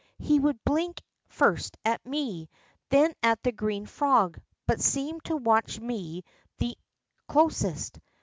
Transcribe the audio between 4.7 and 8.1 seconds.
seemed to watch me the closest.